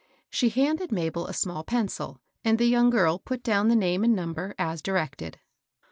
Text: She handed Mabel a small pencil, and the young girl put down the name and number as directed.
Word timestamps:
She 0.31 0.49
handed 0.49 0.91
Mabel 0.91 1.27
a 1.27 1.33
small 1.35 1.63
pencil, 1.63 2.17
and 2.43 2.57
the 2.57 2.65
young 2.65 2.89
girl 2.89 3.19
put 3.19 3.43
down 3.43 3.67
the 3.67 3.75
name 3.75 4.03
and 4.03 4.15
number 4.15 4.55
as 4.57 4.81
directed. 4.81 5.39